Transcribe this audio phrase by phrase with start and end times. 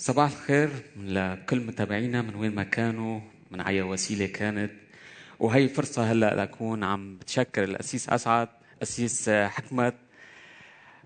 [0.00, 4.72] صباح الخير لكل متابعينا من وين ما كانوا من أي وسيلة كانت.
[5.38, 8.48] وهي فرصة هلأ لأكون عم بتشكر الأسيس أسعد
[8.82, 9.94] أسيس حكمت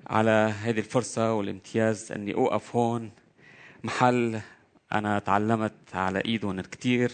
[0.07, 3.11] على هذه الفرصة والامتياز أني أوقف هون.
[3.85, 4.41] محل
[4.93, 7.13] أنا تعلمت على إيدهم كثير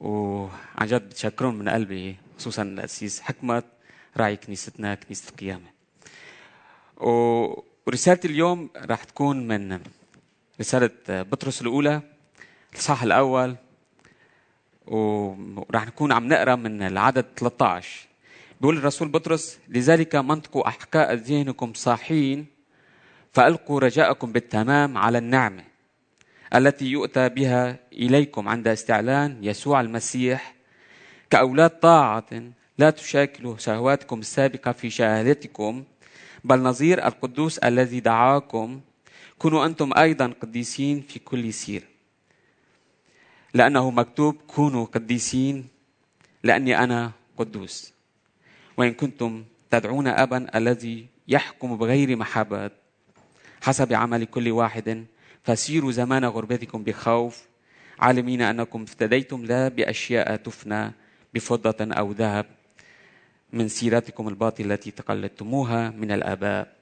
[0.00, 3.64] وعن جد بتشكرهم من قلبي خصوصا الأسيس حكمت
[4.16, 5.70] راعي كنيستنا كنيسة القيامة.
[6.96, 9.80] ورسالتي اليوم راح تكون من
[10.60, 12.02] رسالة بطرس الأولى
[12.72, 13.56] الإصحاح الأول
[14.86, 18.06] وراح نكون عم نقرأ من العدد 13
[18.60, 22.46] بيقول الرسول بطرس لذلك منطقوا أحكاء ذهنكم صاحين
[23.32, 25.64] فألقوا رجاءكم بالتمام على النعمة
[26.54, 30.54] التي يؤتى بها إليكم عند استعلان يسوع المسيح
[31.30, 32.24] كأولاد طاعة
[32.78, 35.84] لا تشاكلوا شهواتكم السابقة في شهادتكم
[36.44, 38.80] بل نظير القدوس الذي دعاكم
[39.38, 41.82] كونوا أنتم أيضا قديسين في كل سير
[43.54, 45.68] لأنه مكتوب كونوا قديسين
[46.42, 47.92] لأني أنا قدوس.
[48.76, 52.70] وإن كنتم تدعون أبا الذي يحكم بغير محبة
[53.62, 55.06] حسب عمل كل واحد
[55.42, 57.44] فسيروا زمان غربتكم بخوف
[57.98, 60.92] عالمين أنكم افتديتم لا بأشياء تفنى
[61.34, 62.46] بفضة أو ذهب
[63.52, 66.76] من سيرتكم الباطلة التي تقلدتموها من الآباء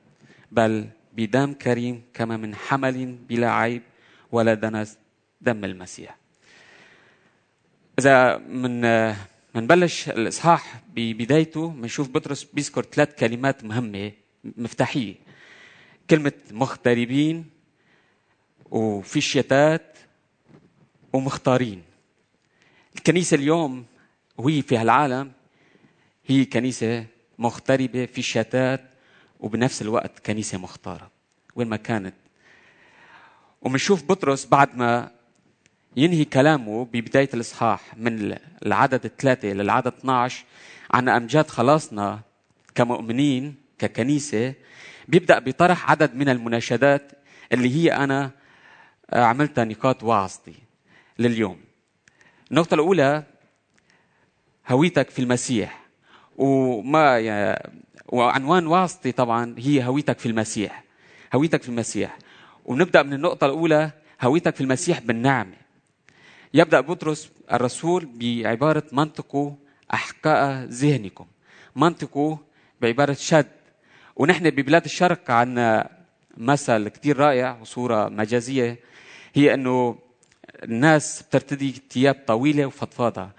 [0.53, 3.83] بل بدم كريم كما من حمل بلا عيب
[4.33, 4.99] ولا دنس
[5.41, 6.17] دم المسيح.
[7.99, 8.81] إذا من
[9.55, 14.13] منبلش الإصحاح ببدايته بنشوف بطرس بيذكر ثلاث كلمات مهمة
[14.45, 15.15] مفتاحية.
[16.11, 17.45] كلمة مغتربين
[18.71, 19.99] وفي الشتات
[21.13, 21.83] ومختارين.
[22.97, 23.87] الكنيسة اليوم
[24.37, 25.33] وهي في هالعالم
[26.27, 27.07] هي كنيسة
[27.39, 28.94] مغتربة في الشتات
[29.45, 31.11] وبنفس الوقت كنيسة مختارة
[31.57, 32.15] وين ما كانت.
[33.63, 35.11] ومنشوف بطرس بعد ما
[35.97, 40.45] ينهي كلامه ببداية الإصحاح من العدد الثلاثة للعدد 12
[40.91, 42.21] عن أمجاد خلاصنا
[42.75, 44.55] كمؤمنين ككنيسة
[45.09, 47.13] بيبدأ بطرح عدد من المناشدات
[47.53, 48.31] اللي هي أنا
[49.13, 50.55] عملتها نقاط وعظتي
[51.19, 51.61] لليوم.
[52.51, 53.23] النقطة الأولى
[54.69, 55.85] هويتك في المسيح.
[56.37, 57.19] وما
[58.09, 60.85] وعنوان واسطي طبعا هي هويتك في المسيح.
[61.35, 62.19] هويتك في المسيح.
[62.65, 63.91] ونبدأ من النقطة الأولى
[64.23, 65.57] هويتك في المسيح بالنعمه
[66.55, 69.53] يبدأ بطرس الرسول بعبارة منطقوا
[69.95, 71.27] أحقاء ذهنكم.
[71.77, 72.37] منطقوا
[72.81, 73.47] بعبارة شد.
[74.17, 75.91] ونحن ببلاد الشرق عندنا
[76.37, 78.79] مثل كثير رائع وصورة مجازية.
[79.35, 79.99] هي إنه
[80.63, 83.31] الناس بترتدي ثياب طويلة وفضفاضة.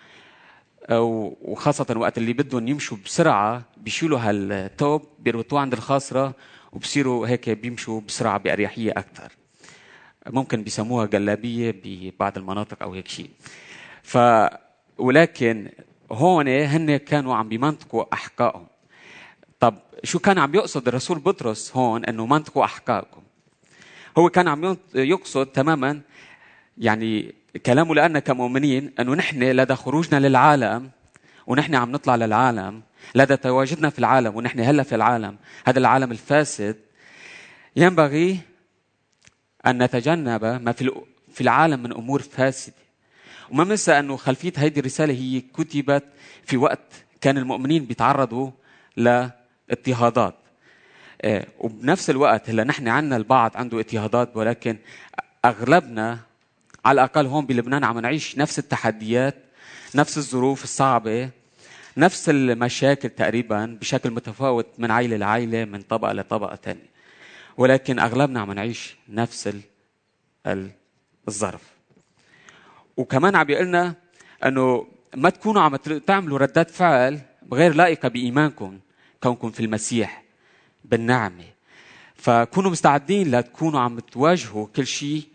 [0.92, 6.34] وخاصة وقت اللي بدهم يمشوا بسرعة بيشيلوا هالتوب بيربطوه عند الخاصرة
[6.72, 9.32] وبصيروا هيك بيمشوا بسرعة بأريحية أكثر
[10.28, 13.30] ممكن بيسموها جلابية ببعض المناطق أو هيك شيء.
[14.04, 14.18] ف
[14.98, 15.70] ولكن
[16.12, 18.68] هون هن كانوا عم بيمنطقوا أحقائهم
[19.60, 23.22] طب شو كان عم يقصد الرسول بطرس هون إنه منطقوا احقائكم
[24.18, 26.02] هو كان عم يقصد تماما
[26.78, 27.36] يعني
[27.66, 30.90] كلامه لأننا كمؤمنين أنه نحن لدى خروجنا للعالم
[31.48, 32.82] ونحن عم نطلع للعالم
[33.16, 36.76] لدى تواجدنا في العالم ونحن هلأ في العالم هذا العالم الفاسد.
[37.76, 38.40] ينبغي
[39.68, 40.92] أن نتجنب ما في
[41.34, 42.76] في العالم من أمور فاسدة.
[43.52, 46.04] وما ننسى أنه خلفية هذه الرسالة هي كتبت
[46.46, 48.52] في وقت كان المؤمنين بيتعرضوا
[48.98, 50.36] لاضطهادات
[51.60, 54.78] وبنفس الوقت هلأ نحن عندنا البعض عنده اضطهادات ولكن
[55.46, 56.20] أغلبنا
[56.86, 59.36] على الأقل هون بلبنان عم نعيش نفس التحديات
[59.96, 61.30] نفس الظروف الصعبة
[61.98, 66.96] نفس المشاكل تقريبا بشكل متفاوت من عائله لعائله من طبقة لطبقة ثانية
[67.58, 69.58] ولكن أغلبنا عم نعيش نفس
[71.28, 71.62] الظرف.
[72.98, 73.96] وكمان عم بيقلنا
[74.46, 77.20] إنه ما تكونوا عم تعملوا ردات فعل
[77.54, 78.80] غير لائقة بإيمانكم
[79.24, 80.24] كونكم في المسيح
[80.86, 81.46] بالنعمة.
[82.16, 85.35] فكونوا مستعدين لتكونوا عم تواجهوا كل شيء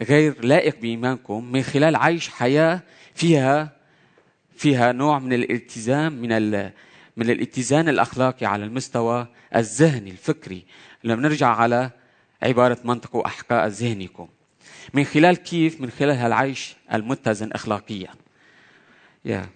[0.00, 2.82] غير لائق بإيمانكم من خلال عيش حياة
[3.14, 3.76] فيها
[4.56, 6.70] فيها نوع من الالتزام من
[7.16, 9.26] من الاتزان الأخلاقي على المستوى
[9.56, 10.64] الذهني الفكري.
[11.04, 11.90] لما نرجع على
[12.42, 14.28] عبارة منطق واحقاء ذهنكم.
[14.94, 18.08] من خلال كيف؟ من خلال هالعيش المتزن اخلاقيا.
[19.24, 19.46] يا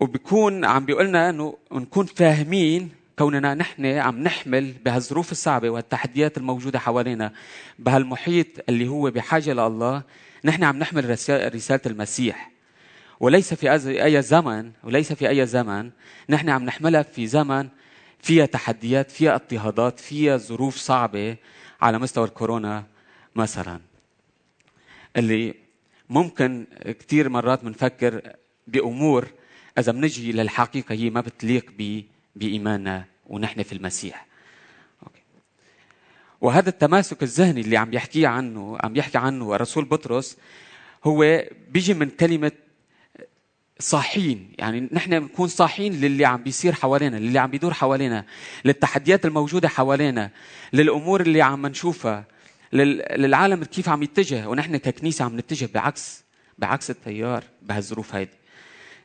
[0.00, 2.90] وبكون عم بيقول لنا إنه نكون فاهمين
[3.20, 7.32] كوننا نحن عم نحمل بهالظروف الصعبة والتحديات الموجودة حوالينا
[7.78, 10.02] بهالمحيط اللي هو بحاجة لله
[10.44, 11.10] نحن عم نحمل
[11.54, 12.50] رسالة المسيح.
[13.20, 13.72] وليس في
[14.04, 15.90] أي زمن وليس في أي زمن
[16.28, 17.68] نحن عم نحملها في زمن
[18.22, 21.36] فيها تحديات فيها اضطهادات فيها ظروف صعبة
[21.80, 22.84] على مستوى الكورونا
[23.36, 23.80] مثلا.
[25.16, 25.54] اللي
[26.10, 28.32] ممكن كثير مرات بنفكر
[28.66, 29.28] بأمور
[29.78, 31.70] إذا بنجي للحقيقة هي ما بتليق
[32.36, 34.26] بإيماننا ونحن في المسيح.
[36.40, 40.36] وهذا التماسك الذهني اللي عم يحكي عنه عم يحكي عنه الرسول بطرس
[41.04, 42.52] هو بيجي من كلمة
[43.78, 44.52] صاحين.
[44.58, 48.24] يعني نحن بنكون صاحين للي عم بيصير حوالينا للي عم بيدور حوالينا
[48.64, 50.30] للتحديات الموجودة حوالينا
[50.72, 52.24] للأمور اللي عم نشوفها
[52.72, 54.48] للعالم كيف عم يتجه.
[54.48, 56.24] ونحن ككنيسة عم نتجه بعكس
[56.58, 58.30] بعكس التيار بهالظروف هيدي.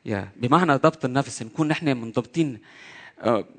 [0.05, 2.59] يا بمعنى ضبط النفس نكون نحن منضبطين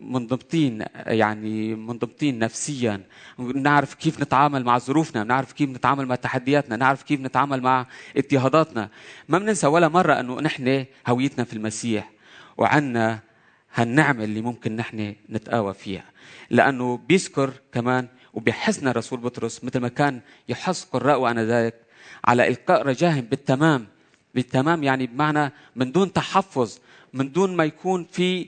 [0.01, 3.03] منضبطين يعني منضبطين نفسيا.
[3.39, 7.87] نعرف كيف نتعامل مع ظروفنا نعرف كيف نتعامل مع تحدياتنا نعرف كيف نتعامل مع
[8.17, 8.89] اضطهاداتنا.
[9.29, 12.11] ما بننسى ولا مرة أنه نحن هويتنا في المسيح
[12.57, 13.21] وعنا
[13.75, 16.05] هالنعمة اللي ممكن نحن نتقاوى فيها.
[16.51, 21.75] لأنه بيذكر كمان وبيحسنا رسول بطرس مثل ما كان يحس قراء وأنا ذلك
[22.25, 23.87] على إلقاء رجاهم بالتمام.
[24.35, 26.79] بالتمام يعني بمعنى من دون تحفظ
[27.13, 28.47] من دون ما يكون في آه،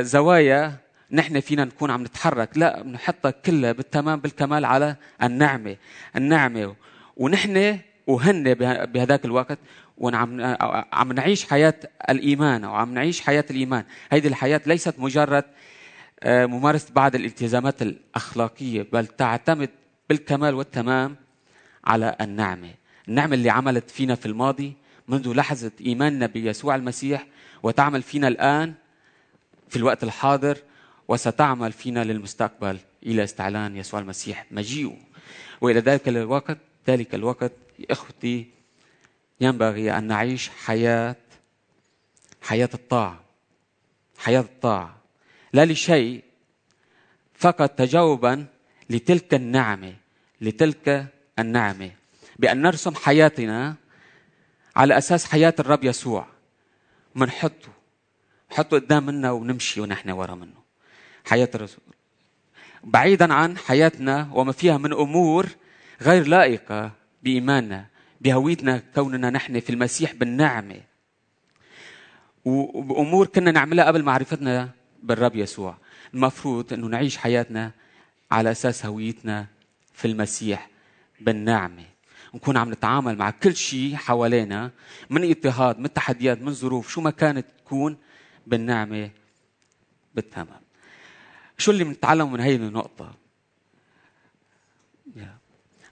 [0.00, 0.76] زوايا
[1.12, 2.58] نحن فينا نكون عم نتحرك.
[2.58, 5.76] لا بنحطها كلها بالتمام بالكمال على النعمة.
[6.16, 6.74] النعمة
[7.16, 8.54] ونحن وهن
[8.84, 9.58] بهذاك الوقت
[9.98, 10.56] وعم
[10.92, 11.74] عم نعيش حياة
[12.10, 13.84] الإيمان أو عم نعيش حياة الإيمان.
[14.10, 15.44] هذه الحياة ليست مجرد
[16.22, 19.70] آه، ممارسة بعض الالتزامات الأخلاقية بل تعتمد
[20.08, 21.16] بالكمال والتمام
[21.84, 22.70] على النعمة.
[23.08, 24.72] النعمة اللي عملت فينا في الماضي
[25.08, 27.26] منذ لحظة إيماننا بيسوع المسيح
[27.62, 28.74] وتعمل فينا الآن
[29.68, 30.58] في الوقت الحاضر
[31.08, 34.96] وستعمل فينا للمستقبل إلى استعلان يسوع المسيح مجيئه.
[35.60, 37.52] وإلى ذلك الوقت ذلك الوقت
[37.90, 38.46] إخوتي
[39.40, 41.16] ينبغي أن نعيش حياة
[42.42, 43.20] حياة الطاعة.
[44.18, 44.98] حياة الطاعة.
[45.52, 46.24] لا لشيء
[47.34, 48.46] فقط تجاوبا
[48.90, 49.94] لتلك النعمة
[50.40, 51.06] لتلك
[51.38, 51.90] النعمة.
[52.38, 53.74] بأن نرسم حياتنا
[54.76, 56.26] على أساس حياة الرب يسوع.
[57.14, 57.77] منحطه
[58.50, 60.58] حطه قدام منا ونمشي ونحن ورا منه.
[61.24, 61.84] حياة الرسول.
[62.84, 65.48] بعيدا عن حياتنا وما فيها من أمور
[66.02, 66.92] غير لائقة
[67.22, 67.86] بإيماننا
[68.20, 70.80] بهويتنا كوننا نحن في المسيح بالنعمة.
[72.44, 74.70] وبأمور كنا نعملها قبل معرفتنا
[75.02, 75.76] بالرب يسوع.
[76.14, 77.72] المفروض أنه نعيش حياتنا
[78.30, 79.46] على أساس هويتنا
[79.94, 80.68] في المسيح
[81.20, 81.84] بالنعمة.
[82.34, 84.70] نكون عم نتعامل مع كل شيء حوالينا
[85.10, 87.96] من اضطهاد من تحديات من ظروف شو ما كانت تكون
[88.48, 89.10] بالنعمة
[90.14, 90.60] بالتمام.
[91.58, 93.14] شو اللي بنتعلمه من هي النقطة؟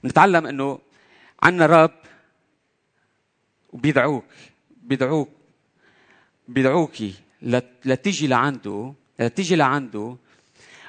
[0.05, 0.79] بنتعلم إنه
[1.43, 1.95] عنا رب
[3.73, 4.25] وبيدعوك
[4.83, 5.29] بيدعوك
[6.49, 7.15] بيدعوكي
[7.85, 10.17] لتيجي لعنده لتيجي لعنده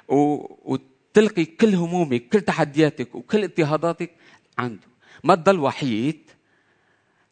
[0.07, 4.11] وتلقي كل همومك كل تحدياتك وكل اضطهاداتك
[4.57, 4.87] عنده.
[5.23, 6.21] ما تضل وحيد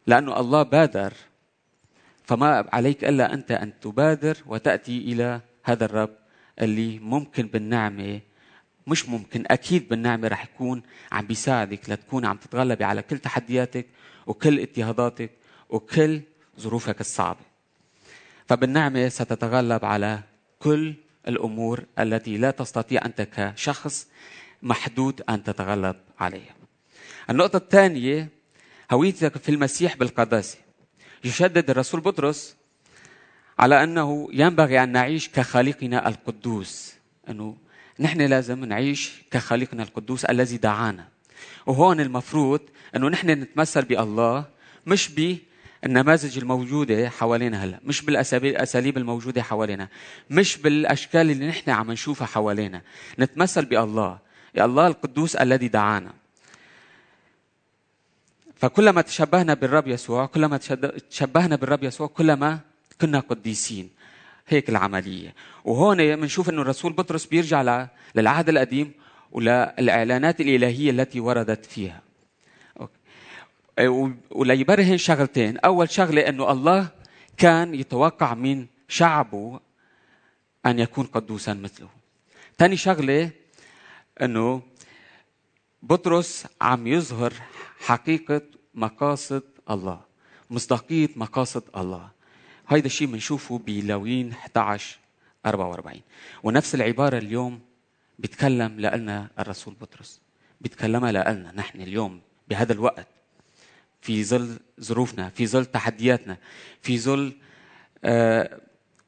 [0.07, 1.13] لأنه الله بادر
[2.25, 6.17] فما عليك ألا أنت أن تبادر وتأتي إلى هذا الرب
[6.61, 8.21] اللي ممكن بالنعمة
[8.87, 13.85] مش ممكن أكيد بالنعمة رح يكون عم بيساعدك لتكون عم تتغلبي على كل تحدياتك
[14.27, 15.31] وكل اضطهاداتك
[15.69, 16.21] وكل
[16.59, 17.39] ظروفك الصعبة.
[18.47, 20.19] فبالنعمة ستتغلب على
[20.59, 20.93] كل
[21.27, 24.07] الأمور التي لا تستطيع أنت كشخص
[24.61, 26.55] محدود أن تتغلب عليها.
[27.29, 28.29] النقطة الثانية
[28.91, 30.64] هويتك في المسيح بالقداسه
[31.25, 32.55] يشدد الرسول بطرس
[33.59, 36.93] على أنه ينبغي أن نعيش كخالقنا القدوس.
[37.29, 37.57] إنه
[37.99, 41.07] نحن لازم نعيش كخالقنا القدوس الذي دعانا.
[41.65, 42.61] وهون المفروض
[42.95, 44.45] إنه نحن نتمثل بالله
[44.85, 45.09] مش
[45.83, 49.87] بالنماذج الموجودة حوالينا هلا مش بالأساليب الموجودة حوالينا
[50.29, 52.81] مش بالأشكال اللي نحن عم نشوفها حوالينا.
[53.19, 54.19] نتمثل بالله
[54.55, 56.13] يا الله القدوس الذي دعانا.
[58.65, 60.57] فكلما تشبهنا بالرب يسوع كلما
[61.09, 62.59] تشبهنا بالرب يسوع كلما
[63.01, 63.89] كنا قديسين.
[64.47, 65.35] هيك العملية.
[65.65, 68.91] وهون بنشوف أنه الرسول بطرس بيرجع للعهد القديم
[69.31, 72.01] وللإعلانات الإلهية التي وردت فيها.
[74.31, 75.57] وليبرهن شغلتين.
[75.57, 76.87] أول شغلة أنه الله
[77.37, 79.59] كان يتوقع من شعبه
[80.65, 81.89] أن يكون قدوسا مثله.
[82.57, 83.29] ثاني شغلة
[84.21, 84.61] أنه
[85.89, 87.33] بطرس عم يظهر
[87.79, 88.41] حقيقة
[88.73, 90.01] مقاصد الله
[90.49, 92.09] مصداقية مقاصد الله.
[92.67, 94.97] هيدا الشيء بنشوفه بلاوين 11
[95.45, 96.01] 44
[96.43, 97.59] ونفس العبارة اليوم
[98.19, 100.21] بيتكلم لنا الرسول بطرس
[100.61, 103.07] بيتكلمها لنا نحن اليوم بهذا الوقت.
[104.01, 106.37] في ظل ظروفنا في ظل تحدياتنا
[106.81, 107.33] في ظل
[108.03, 108.61] آه،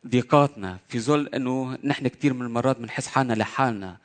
[0.08, 3.98] ضيقاتنا في ظل إنه نحن كثير من المرات بنحس حالنا لحالنا.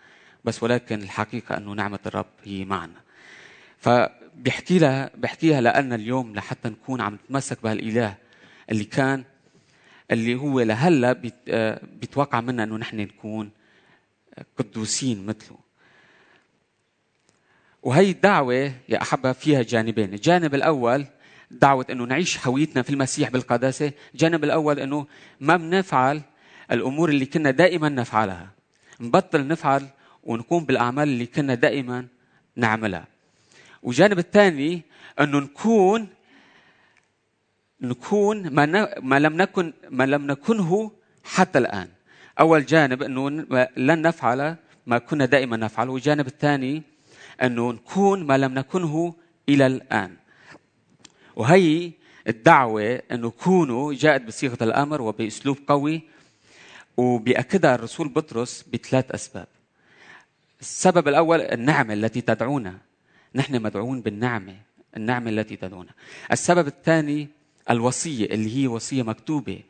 [0.44, 3.00] بس ولكن الحقيقة أنه نعمة الرب هي معنا.
[3.78, 8.14] فبيحكي لها بيحكيها لأن اليوم لحتى نكون عم نتمسك بهالإله
[8.70, 9.24] اللي كان
[10.10, 11.12] اللي هو لهلا
[11.82, 13.50] بيتوقع منا أنه نحن نكون
[14.58, 15.58] قدوسين مثله.
[17.82, 18.54] وهي الدعوة
[18.88, 20.14] يا أحبة فيها جانبين.
[20.14, 21.06] الجانب الأول
[21.50, 23.92] دعوة أنه نعيش هويتنا في المسيح بالقداسة.
[24.14, 25.06] الجانب الأول أنه
[25.40, 26.22] ما بنفعل
[26.72, 28.48] الأمور اللي كنا دائما نفعلها.
[29.00, 29.88] نبطل نفعل
[30.22, 32.06] ونقوم بالأعمال اللي كنا دائما
[32.56, 33.06] نعملها.
[33.82, 34.82] والجانب الثاني
[35.20, 36.08] أنه نكون
[37.80, 40.92] نكون ما, ما لم نكن ما لم نكنه
[41.24, 41.88] حتى الآن.
[42.40, 43.30] أول جانب أنه
[43.76, 45.92] لن نفعل ما كنا دائما نفعله.
[45.92, 46.82] والجانب الثاني
[47.42, 49.14] أنه نكون ما لم نكنه
[49.48, 50.16] إلى الآن.
[51.36, 51.92] وهي
[52.28, 56.02] الدعوة أنه كونوا جاءت بصيغة الأمر وبأسلوب قوي
[56.96, 59.46] وبيأكدها الرسول بطرس بثلاث أسباب.
[60.62, 62.78] السبب الأول النعمة التي تدعونا.
[63.34, 64.56] نحن مدعون بالنعمة
[64.96, 65.90] النعمة التي تدعونا.
[66.32, 67.28] السبب الثاني
[67.70, 69.62] الوصية اللي هي وصية مكتوبة.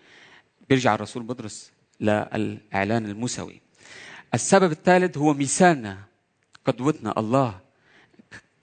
[0.68, 3.60] بيرجع الرسول بطرس للإعلان الموسوي.
[4.34, 5.98] السبب الثالث هو مثالنا
[6.64, 7.60] قدوتنا الله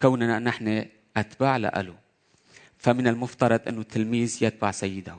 [0.01, 0.85] كوننا نحن
[1.17, 1.95] أتباع له
[2.77, 5.17] فمن المفترض أنه التلميذ يتبع سيده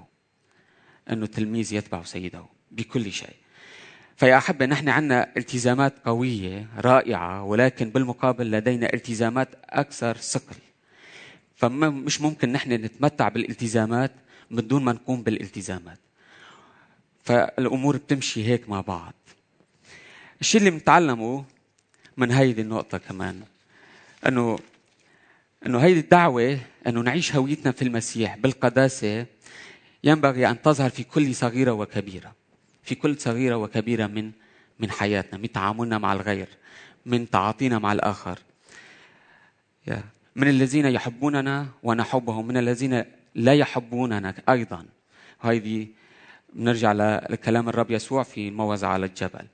[1.11, 3.37] أنه التلميذ يتبع سيده بكل شيء.
[4.21, 10.57] فيا أحبة نحن عندنا التزامات قوية رائعة ولكن بالمقابل لدينا التزامات أكثر ثقل.
[11.57, 14.13] فمش ممكن نحن نتمتع بالالتزامات
[14.51, 15.99] من دون ما نقوم بالالتزامات.
[17.25, 19.15] فالأمور بتمشي هيك مع بعض.
[20.41, 21.45] الشيء اللي بنتعلمه
[22.17, 23.43] من هيدي النقطة كمان
[24.27, 24.59] أنه
[25.67, 29.27] أنه هيدي الدعوة أنه نعيش هويتنا في المسيح بالقداسة
[30.05, 32.40] ينبغي أن تظهر في كل صغيرة وكبيرة.
[32.83, 34.33] في كل صغيرة وكبيرة من
[34.79, 36.49] من حياتنا من تعاملنا مع الغير
[37.07, 38.39] من تعاطينا مع الآخر.
[40.37, 44.87] من الذين يحبوننا ونحبهم من الذين لا يحبوننا أيضا.
[45.41, 45.87] هذه
[46.53, 46.93] بنرجع
[47.31, 49.47] لكلام الرب يسوع في الموعظة على الجبل.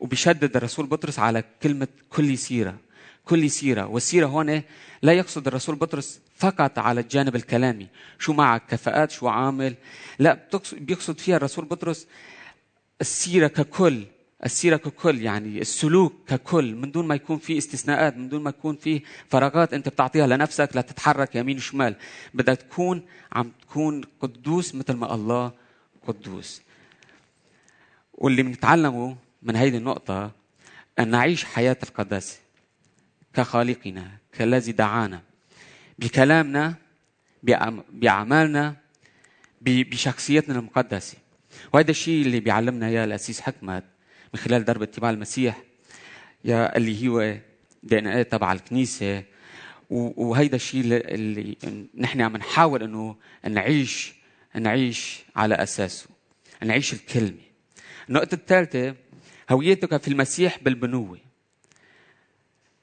[0.00, 2.76] وبيشدد الرسول بطرس على كلمة كل سيرة
[3.24, 3.86] كل سيرة.
[3.86, 4.62] والسيرة هون
[5.02, 7.88] لا يقصد الرسول بطرس فقط على الجانب الكلامي.
[8.18, 9.74] شو معك كفاءات؟ شو عامل؟
[10.18, 10.38] لا
[10.72, 12.06] بيقصد فيها الرسول بطرس
[13.02, 14.06] السيرة ككل
[14.44, 18.76] السيرة ككل يعني السلوك ككل من دون ما يكون في استثناءات من دون ما يكون
[18.76, 21.96] في فراغات أنت بتعطيها لنفسك لتتحرك يمين وشمال.
[22.34, 25.52] بدك تكون عم تكون قدوس مثل ما الله
[26.06, 26.62] قدوس.
[28.14, 30.30] واللي بنتعلمه من هذه النقطة
[30.98, 32.38] أن نعيش حياة القداسة
[33.34, 35.20] كخالقنا كالذي دعانا
[35.98, 36.74] بكلامنا
[37.92, 38.76] بأعمالنا
[39.60, 41.21] بشخصيتنا المقدسة.
[41.72, 43.84] وهذا الشيء اللي بيعلمنا اياه الأسيس حكمت
[44.34, 45.62] من خلال درب اتباع المسيح
[46.44, 47.36] يا اللي هو
[47.82, 49.22] دي إن إيه تبع الكنيسة.
[49.90, 51.56] وهيدا الشيء اللي
[51.94, 53.16] نحن عم نحاول إنه
[53.48, 54.14] نعيش
[54.54, 56.06] نعيش على أساسه
[56.62, 57.40] نعيش الكلمة.
[58.08, 58.94] النقطة الثالثة
[59.50, 61.18] هويتك في المسيح بالبنوة.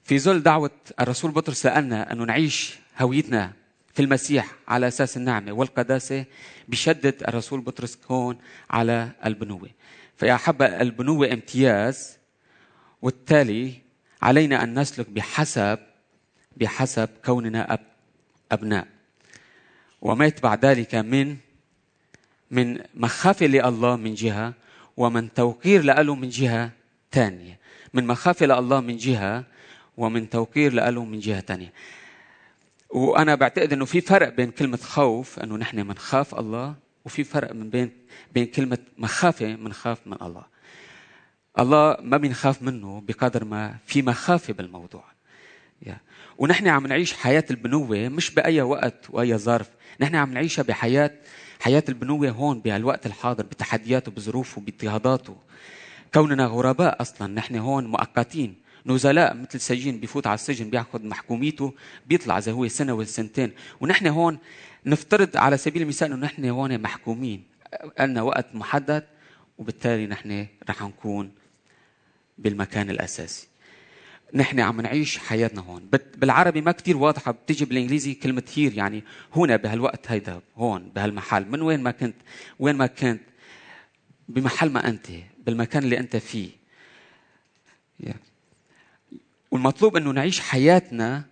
[0.04, 3.54] في ظل دعوة الرسول بطرس لنا إنه نعيش هويتنا
[4.00, 6.26] في المسيح على أساس النعمة والقداسة
[6.68, 8.38] بشدد الرسول بطرس هون
[8.70, 9.70] على البنوة.
[10.18, 12.18] فيا حبة البنوة امتياز
[13.02, 13.74] والتالي
[14.22, 15.80] علينا أن نسلك بحسب
[16.58, 17.80] بحسب كوننا أب
[18.52, 18.88] أبناء.
[20.02, 21.38] وما يتبع ذلك من
[22.52, 24.54] من مخافة لله من جهة
[24.98, 26.72] ومن توقير له من جهة
[27.12, 27.60] ثانية
[27.94, 29.44] من مخافة لله من جهة
[29.98, 31.74] ومن توقير له من جهة ثانية
[32.90, 37.70] وأنا بعتقد أنه في فرق بين كلمة خوف أنه نحن منخاف الله وفي فرق من
[37.70, 37.92] بين
[38.34, 40.44] بين كلمة مخافة منخاف من الله.
[41.60, 45.04] الله ما بنخاف منه بقدر ما في مخافة بالموضوع.
[46.38, 49.70] ونحن عم نعيش حياة البنوة مش بأي وقت وأي ظرف.
[50.00, 51.12] نحن عم نعيشها بحياة
[51.60, 55.38] حياة البنوة هون بهالوقت الحاضر بتحدياته بظروفه باضطهاداته.
[56.14, 58.56] كوننا غرباء أصلا نحن هون مؤقتين.
[58.86, 61.74] نزلاء مثل سجين بيفوت على السجن بياخذ محكوميته
[62.08, 64.38] بيطلع إذا هو سنة ولا سنتين ونحن هون
[64.86, 67.44] نفترض على سبيل المثال إنه نحن هون محكومين.
[68.00, 69.04] لنا وقت محدد
[69.58, 71.32] وبالتالي نحن رح نكون
[72.38, 73.48] بالمكان الأساسي.
[74.34, 75.90] نحن عم نعيش حياتنا هون.
[76.18, 79.04] بالعربي ما كتير واضحة بتيجي بالإنجليزي كلمة هير يعني
[79.36, 81.46] هنا بهالوقت هيدا هون بهالمحل.
[81.46, 82.16] من وين ما كنت
[82.60, 83.22] وين ما كنت
[84.30, 85.08] بمحل ما أنت
[85.46, 86.50] بالمكان اللي أنت فيه.
[88.04, 88.29] Yeah.
[89.52, 91.24] والمطلوب أنه نعيش حياتنا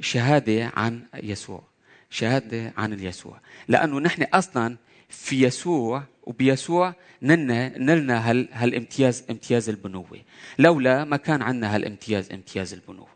[0.00, 1.62] شهادة عن يسوع
[2.10, 3.40] شهادة عن اليسوع.
[3.68, 4.76] لأنه نحن أصلا
[5.08, 10.20] في يسوع وبيسوع نلنا نلنا هال هالامتياز امتياز البنوة.
[10.58, 13.08] لولا ما كان عندنا هالامتياز امتياز البنوة.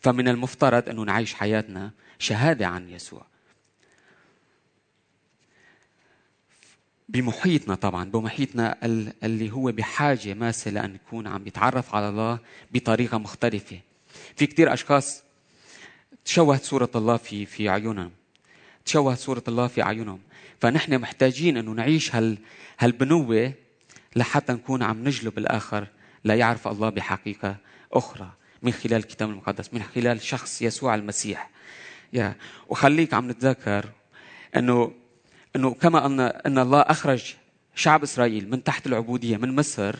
[0.00, 3.26] فمن المفترض أنه نعيش حياتنا شهادة عن يسوع.
[7.10, 8.76] بمحيطنا طبعا بمحيطنا
[9.24, 12.38] اللي هو بحاجة ماسة لأن يكون عم يتعرف على الله
[12.72, 13.78] بطريقة مختلفة.
[14.36, 15.22] في كتير أشخاص
[16.24, 18.10] تشوهت صورة الله في في عيونهم.
[18.84, 20.18] تشوهت صورة الله في أعينهم
[20.60, 22.38] فنحن محتاجين أنه نعيش هال
[22.78, 23.52] هالبنوة
[24.16, 25.86] لحتى نكون عم نجلب الآخر
[26.24, 27.56] ليعرف الله بحقيقة
[27.92, 31.50] أخرى من خلال الكتاب المقدس من خلال شخص يسوع المسيح.
[32.12, 32.34] يا
[32.68, 33.90] وخليك عم نتذكر
[34.56, 34.92] إنه
[35.56, 37.34] إنه كما ان إن الله أخرج
[37.74, 39.96] شعب إسرائيل من تحت العبودية من مصر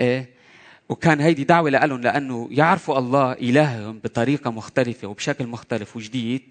[0.00, 0.30] إيه
[0.88, 6.42] وكان هيدي دعوة لهم لأنه يعرفوا الله إلههم بطريقة مختلفة وبشكل مختلف وجديد.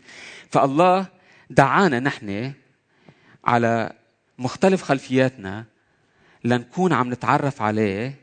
[0.50, 1.08] فالله
[1.50, 2.54] دعانا نحن
[3.46, 3.92] على
[4.38, 5.66] مختلف خلفياتنا
[6.44, 8.16] لنكون عم نتعرف عليه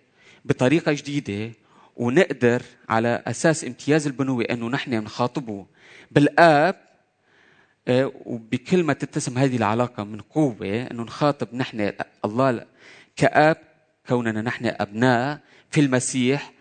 [0.45, 1.53] بطريقة جديدة
[1.97, 5.67] ونقدر على أساس امتياز البنوة أنه نحن نخاطبه
[6.11, 6.86] بالآب
[7.89, 11.93] آه، وبكل ما تتسم هذه العلاقة من قوة أنه نخاطب نحن
[12.25, 12.67] الله
[13.17, 13.57] كآب
[14.09, 15.41] كوننا نحن أبناء
[15.71, 16.53] في المسيح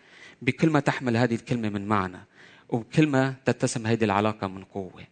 [0.42, 2.18] بكل ما تحمل هذه الكلمة من معنى
[2.70, 5.04] وبكل ما تتسم هذه العلاقة من قوة.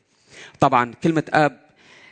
[0.59, 1.59] طبعا كلمة آب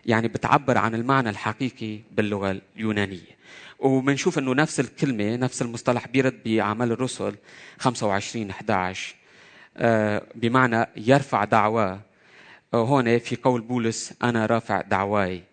[0.05, 3.41] يعني بتعبر عن المعنى الحقيقي باللغة اليونانية.
[3.79, 7.35] وبنشوف إنه نفس الكلمة نفس المصطلح بيرد بأعمال الرسل
[7.79, 9.15] 25 11
[9.77, 12.01] آه، بمعنى يرفع دعواه
[12.73, 15.43] هون في قول بولس أنا رافع دعواي.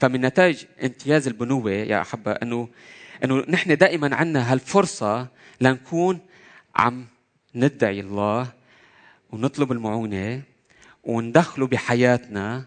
[0.00, 2.68] فمن نتائج امتياز البنوة يا أحبة إنه
[3.24, 5.28] إنه نحن دائما عندنا هالفرصة
[5.60, 6.20] لنكون
[6.76, 7.06] عم
[7.54, 8.52] ندعي الله
[9.30, 10.42] ونطلب المعونة
[11.04, 12.64] وندخله بحياتنا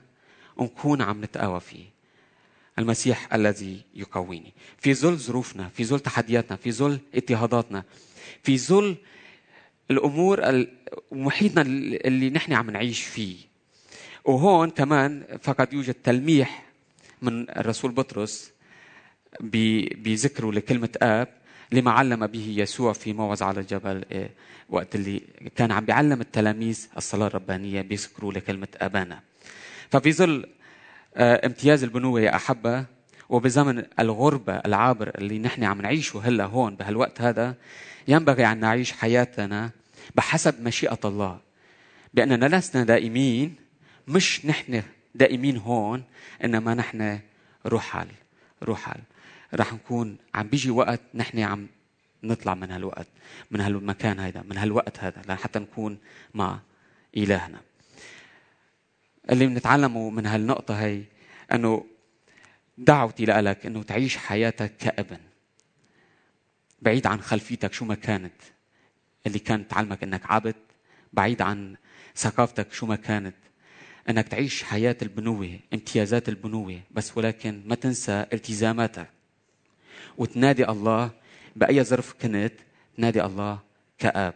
[0.57, 1.85] ونكون عم نتقوى فيه.
[2.79, 4.53] المسيح الذي يقويني.
[4.77, 7.83] في ظل ظروفنا في ظل تحدياتنا في ظل اضطهاداتنا
[8.43, 8.95] في ظل
[9.91, 10.65] الأمور
[11.11, 13.50] محيطنا اللي نحن عم نعيش فيه.
[14.25, 16.65] وهون كمان فقد يوجد تلميح
[17.21, 18.51] من الرسول بطرس
[19.41, 21.27] بذكره لكلمة آب
[21.71, 24.29] لما علم به يسوع في موعظة على الجبل إيه،
[24.69, 25.21] وقت اللي
[25.55, 29.19] كان عم بيعلم التلاميذ الصلاة الربانية بيذكروا لكلمة أبانا.
[29.89, 30.45] ففي ظل
[31.15, 32.85] آه، امتياز البنوة يا أحبة
[33.29, 37.55] وبزمن الغربة العابر اللي نحن عم نعيشه هلا هون بهالوقت هذا
[38.07, 39.69] ينبغي أن نعيش حياتنا
[40.15, 41.39] بحسب مشيئة الله
[42.13, 43.55] بأننا لسنا دائمين
[44.07, 44.83] مش نحن
[45.15, 46.03] دائمين هون
[46.43, 47.19] إنما نحن
[47.65, 48.07] رحل
[48.63, 48.99] رحل
[49.53, 51.67] رح نكون عم بيجي وقت نحن عم
[52.23, 53.07] نطلع من هالوقت
[53.51, 55.97] من هالمكان هذا من هالوقت هذا لحتى نكون
[56.33, 56.59] مع
[57.17, 57.61] إلهنا.
[59.29, 61.03] اللي بنتعلمه من هالنقطة هي
[61.53, 61.85] أنه
[62.77, 65.19] دعوتي لك أنه تعيش حياتك كابن.
[66.81, 68.33] بعيد عن خلفيتك شو ما كانت
[69.27, 70.55] اللي كانت تعلمك أنك عبد
[71.13, 71.75] بعيد عن
[72.15, 73.35] ثقافتك شو ما كانت
[74.09, 79.07] أنك تعيش حياة البنوة امتيازات البنوة بس ولكن ما تنسى التزاماتك.
[80.17, 81.11] وتنادي الله
[81.55, 82.53] بأي ظرف كنت
[82.97, 83.59] تنادي الله
[83.99, 84.33] كآب.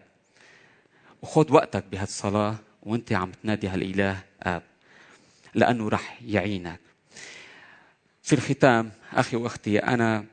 [1.22, 4.64] وخذ وقتك بهالصلاة وانت عم تنادي هالإله آب
[5.54, 6.80] لأنه رح يعينك.
[8.24, 10.26] في الختام أخي وأختي أنا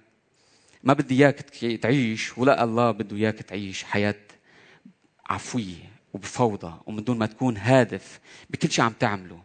[0.84, 1.40] ما بدي إياك
[1.82, 4.20] تعيش ولا الله بده إياك تعيش حياة
[5.26, 5.91] عفوية.
[6.12, 8.20] وبفوضى ومن دون ما تكون هادف
[8.50, 9.42] بكل شيء عم تعمله.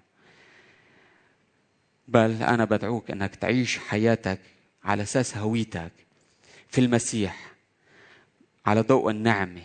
[2.07, 4.39] بل أنا بدعوك أنك تعيش حياتك
[4.83, 5.91] على أساس هويتك
[6.69, 7.51] في المسيح
[8.65, 9.61] على ضوء النعمة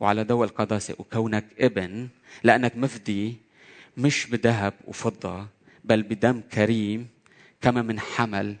[0.00, 2.08] وعلى ضوء القداسة وكونك ابن
[2.42, 3.36] لأنك مفدي
[3.96, 5.46] مش بذهب وفضة
[5.84, 7.08] بل بدم كريم
[7.60, 8.56] كما من حمل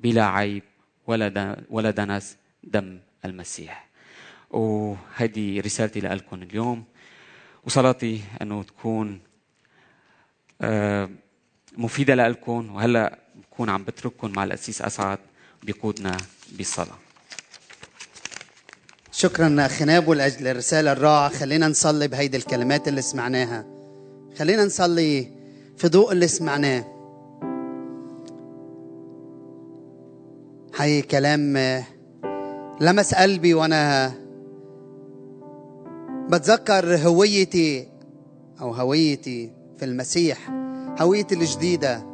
[0.00, 0.62] بلا عيب
[1.06, 3.91] ولا ولا دنس دم المسيح.
[4.52, 6.84] وهذه رسالتي لكم اليوم.
[7.64, 9.20] وصلاتي إنه تكون
[10.60, 11.10] آه،
[11.78, 15.18] مفيدة لكم وهلأ بكون عم بترككم مع الأسيس أسعد
[15.62, 16.16] بيقودنا
[16.52, 16.98] بالصلاة.
[19.12, 21.28] شكرا خنابو لأجل الرسالة الرائعة.
[21.28, 23.64] خلينا نصلي بهيدي الكلمات اللي سمعناها.
[24.38, 25.28] خلينا نصلي
[25.76, 26.84] في ضوء اللي سمعناه.
[30.74, 31.56] حي كلام
[32.80, 34.12] لمس قلبي وأنا
[36.30, 37.88] بتذكر هويتي
[38.60, 40.50] أو هويتي في المسيح
[41.00, 42.06] هويتي الجديدة.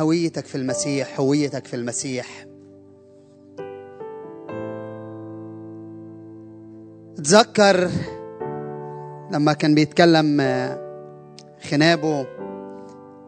[0.00, 2.46] هويتك في المسيح هويتك في المسيح.
[7.16, 7.90] تذكر
[9.32, 10.40] لما كان بيتكلم
[11.70, 12.26] خنابه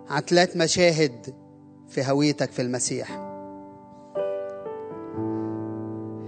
[0.09, 1.35] عن ثلاث مشاهد
[1.89, 3.30] في هويتك في المسيح.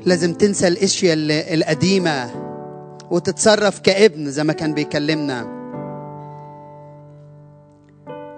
[0.06, 1.14] لازم تنسى الاشياء
[1.54, 2.30] القديمة
[3.10, 5.42] وتتصرف كابن زي ما كان بيكلمنا.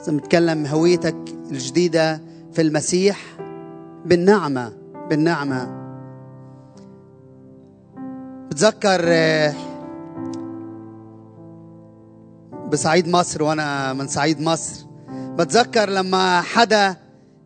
[0.00, 1.16] زي ما بتكلم هويتك
[1.50, 2.20] الجديدة
[2.52, 3.20] في المسيح
[4.04, 4.72] بالنعمة
[5.10, 5.84] بالنعمة.
[8.50, 9.54] بتذكر آه،
[12.72, 14.86] بصعيد مصر وأنا من صعيد مصر.
[15.10, 16.96] بتذكر لما حدا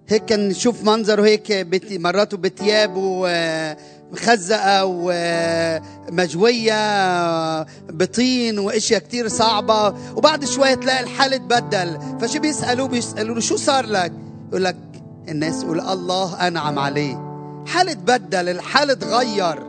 [0.09, 2.37] هيك كان نشوف منظره هيك مراته
[4.11, 4.85] ومخزقة
[6.09, 6.73] ومجوية
[7.90, 9.94] بطين وإشياء كتير صعبة.
[10.16, 11.99] وبعد شوية تلاقي الحال اتبدل.
[12.21, 14.12] فشو بيسألوه بيسألوا له شو صار لك؟
[14.49, 14.77] يقول لك
[15.29, 17.29] الناس يقول الله أنعم عليه
[17.66, 19.68] حال اتبدل الحال اتغير.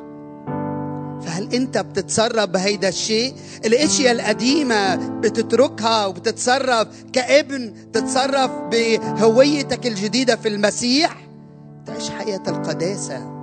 [1.22, 3.34] فهل أنت بتتصرف بهيدا الشيء؟
[3.66, 11.16] الإشياء القديمة بتتركها وبتتصرف كابن تتصرف بهويتك الجديدة في المسيح؟
[11.86, 13.39] تعيش حياة القداسة.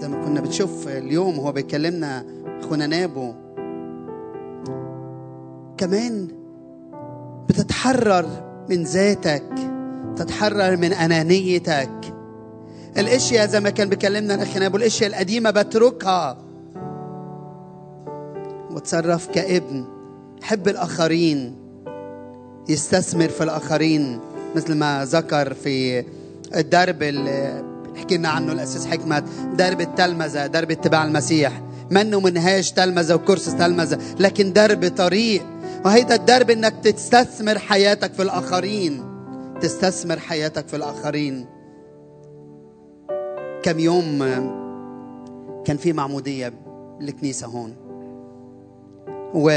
[0.00, 2.24] زي ما كنا بنشوف اليوم هو بيكلمنا
[2.60, 3.32] أخونا نابو.
[5.76, 6.28] كمان
[7.48, 8.26] بتتحرر
[8.70, 9.44] من ذاتك
[10.16, 12.14] تتحرر من أنانيتك.
[12.98, 16.38] الأشياء زي ما كان بيكلمنا الأخ نابو الأشياء القديمة بتركها.
[18.70, 19.84] وتصرف كابن
[20.42, 21.56] حب الآخرين
[22.68, 24.20] يستثمر في الآخرين
[24.56, 26.04] مثل ما ذكر في
[26.56, 27.69] الدرب اللي
[28.00, 29.22] حكي لنا عنه الاساس حكمه
[29.54, 31.62] درب التلمذة درب اتباع المسيح.
[31.90, 35.42] منه منهاج تلمذة وكرسي تلمذة لكن درب طريق.
[35.84, 39.04] وهيدا الدرب إنك تستثمر حياتك في الآخرين.
[39.60, 41.46] تستثمر حياتك في الآخرين.
[43.62, 44.18] كم يوم
[45.64, 46.52] كان في معمودية
[47.00, 47.74] بالكنيسة هون.
[49.34, 49.50] و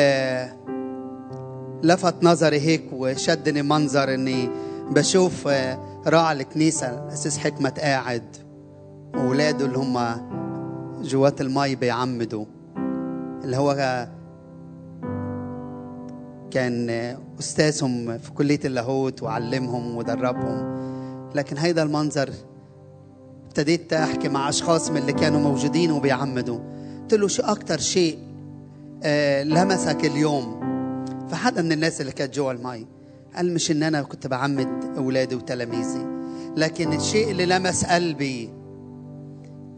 [1.84, 4.50] لفت نظري هيك وشدني منظر إني
[4.90, 5.48] بشوف
[6.08, 8.36] راعي الكنيسة الأسيس حكمة قاعد.
[9.16, 10.00] وأولاده اللي هم
[11.02, 12.46] جوات المي بيعمدوا.
[13.44, 14.08] اللي هو
[16.52, 16.90] كان
[17.40, 20.74] أستاذهم في كلية اللاهوت وعلمهم ودربهم.
[21.36, 22.30] لكن هيدا المنظر
[23.46, 26.60] ابتديت أحكي مع أشخاص من اللي كانوا موجودين وبيعمدوا.
[27.02, 28.20] قلت له شو أكتر شيء
[29.04, 30.64] آه لمسك اليوم؟
[31.30, 32.88] فحدا من الناس اللي كانت جوا المي.
[33.36, 36.06] قال مش إن أنا كنت بعمد اولادي وتلاميذي
[36.58, 38.50] لكن الشيء اللي لمس قلبي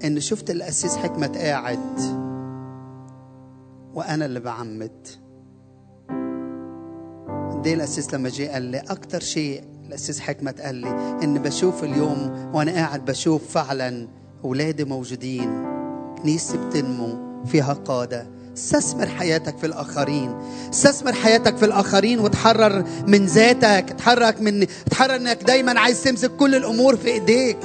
[0.05, 1.99] ان شفت القسيس حكمة قاعد
[3.93, 5.07] وأنا اللي بعمد.
[7.51, 10.89] قد إيه القسيس لما جه قال لي أكتر شيء الأسيس حكمة قال لي
[11.23, 14.07] إن بشوف اليوم وأنا قاعد بشوف فعلا
[14.43, 15.65] أولادي موجودين
[16.21, 18.27] كنيسة بتنمو فيها قادة.
[18.57, 20.35] استثمر حياتك في الآخرين.
[20.73, 23.89] استثمر حياتك في الآخرين وتحرر من ذاتك.
[23.97, 27.57] تحرك من تحرر إنك دايما عايز تمسك كل الأمور في إيديك.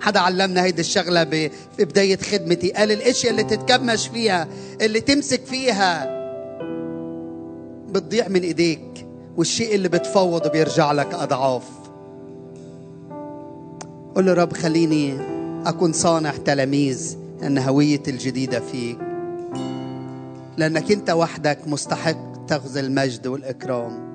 [0.00, 2.70] حدا علمنا هيدي الشغلة ب- في بداية خدمتي.
[2.70, 4.48] قال الأشياء اللي تتكمش فيها
[4.80, 6.18] اللي تمسك فيها
[7.92, 9.06] بتضيع من إيديك.
[9.36, 11.62] والشيء اللي بتفوض بيرجع لك أضعاف.
[14.14, 15.18] قل له رب خليني
[15.66, 18.98] أكون صانع تلاميذ أن هويتي الجديدة فيك.
[20.58, 24.08] لأنك أنت وحدك مستحق تأخذ المجد والإكرام.